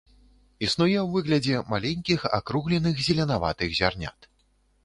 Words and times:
Існуе 0.67 0.95
ў 1.01 1.03
выглядзе 1.15 1.59
маленькіх, 1.73 2.25
акругленых 2.39 3.05
зеленаватых 3.09 3.69
зярнят. 3.83 4.19